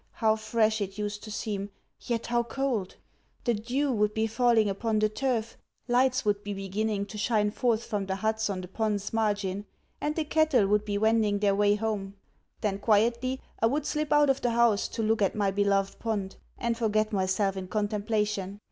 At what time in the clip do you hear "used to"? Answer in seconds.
0.97-1.31